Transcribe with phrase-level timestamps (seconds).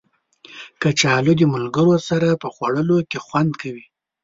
[0.81, 3.85] کچالو د ملګرو سره په خوړلو کې خوند کوي